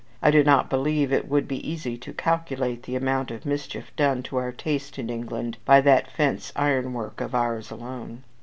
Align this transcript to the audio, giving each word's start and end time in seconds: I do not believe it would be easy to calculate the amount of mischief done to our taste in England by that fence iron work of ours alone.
I 0.19 0.31
do 0.31 0.43
not 0.43 0.67
believe 0.67 1.13
it 1.13 1.29
would 1.29 1.47
be 1.47 1.57
easy 1.69 1.95
to 1.95 2.11
calculate 2.11 2.81
the 2.81 2.95
amount 2.95 3.29
of 3.29 3.45
mischief 3.45 3.95
done 3.95 4.23
to 4.23 4.37
our 4.37 4.51
taste 4.51 4.97
in 4.97 5.11
England 5.11 5.59
by 5.63 5.79
that 5.81 6.09
fence 6.09 6.51
iron 6.55 6.93
work 6.93 7.21
of 7.21 7.35
ours 7.35 7.69
alone. 7.69 8.23